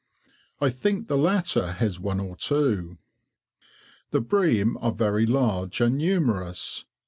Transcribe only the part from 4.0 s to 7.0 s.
The bream are very large and numerous.